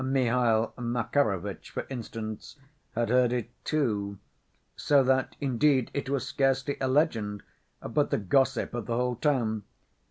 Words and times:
Mihail 0.03 0.73
Makarovitch, 0.79 1.69
for 1.69 1.85
instance, 1.87 2.55
had 2.95 3.09
heard 3.09 3.31
it, 3.31 3.51
too, 3.63 4.17
so 4.75 5.03
that 5.03 5.35
indeed, 5.39 5.91
it 5.93 6.09
was 6.09 6.25
scarcely 6.27 6.75
a 6.81 6.87
legend, 6.87 7.43
but 7.87 8.09
the 8.09 8.17
gossip 8.17 8.73
of 8.73 8.87
the 8.87 8.95
whole 8.97 9.15
town. 9.17 9.61